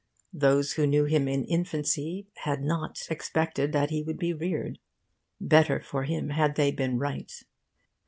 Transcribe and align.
Those 0.33 0.71
who 0.73 0.87
knew 0.87 1.05
him 1.05 1.27
in 1.27 1.45
infancy 1.45 2.25
had 2.37 2.63
not 2.63 3.05
expected 3.11 3.71
that 3.73 3.91
he 3.91 4.01
would 4.01 4.17
be 4.17 4.33
reared. 4.33 4.79
Better 5.39 5.79
for 5.79 6.05
him 6.05 6.29
had 6.29 6.55
they 6.55 6.71
been 6.71 6.97
right. 6.97 7.31